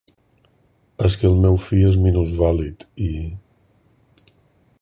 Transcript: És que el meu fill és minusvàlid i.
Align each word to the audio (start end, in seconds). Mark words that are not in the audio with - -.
És 1.09 1.17
que 1.23 1.27
el 1.29 1.37
meu 1.43 1.59
fill 1.67 1.85
és 1.91 1.99
minusvàlid 2.07 2.89
i. 3.13 3.15